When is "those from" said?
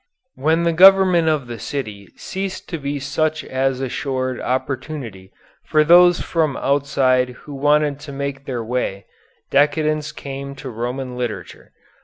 5.83-6.57